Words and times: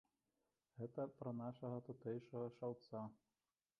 Гэта 0.79 1.05
пра 1.19 1.33
нашага 1.41 1.77
тутэйшага 1.91 2.47
шаўца. 2.59 3.07